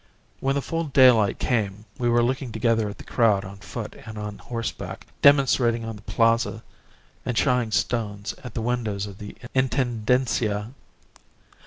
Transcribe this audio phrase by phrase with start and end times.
[0.39, 4.17] When the full daylight came we were looking together at the crowd on foot and
[4.17, 6.63] on horseback, demonstrating on the Plaza
[7.23, 10.71] and shying stones at the windows of the Intendencia.